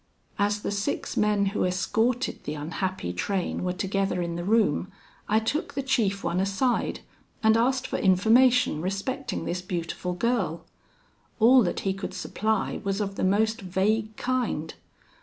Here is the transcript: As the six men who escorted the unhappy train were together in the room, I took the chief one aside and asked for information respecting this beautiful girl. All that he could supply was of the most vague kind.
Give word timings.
As 0.39 0.61
the 0.63 0.71
six 0.71 1.15
men 1.15 1.45
who 1.53 1.63
escorted 1.63 2.43
the 2.43 2.55
unhappy 2.55 3.13
train 3.13 3.63
were 3.63 3.71
together 3.71 4.19
in 4.19 4.35
the 4.35 4.43
room, 4.43 4.91
I 5.29 5.37
took 5.39 5.75
the 5.75 5.83
chief 5.83 6.23
one 6.23 6.39
aside 6.39 7.01
and 7.43 7.55
asked 7.55 7.85
for 7.85 7.97
information 7.99 8.81
respecting 8.81 9.45
this 9.45 9.61
beautiful 9.61 10.13
girl. 10.13 10.65
All 11.39 11.61
that 11.61 11.81
he 11.81 11.93
could 11.93 12.15
supply 12.15 12.81
was 12.83 12.99
of 12.99 13.13
the 13.13 13.23
most 13.23 13.61
vague 13.61 14.17
kind. 14.17 14.73